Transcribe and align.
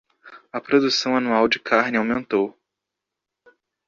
A 0.51 0.59
produção 0.59 1.15
anual 1.15 1.47
de 1.47 1.59
carne 1.59 1.95
aumentou 1.95 2.59